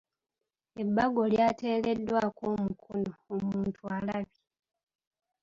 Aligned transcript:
Ebbago 0.81 1.21
lyateereddwako 1.31 2.43
omukono, 2.55 3.11
omuntu 3.35 3.81
alabye! 3.97 4.41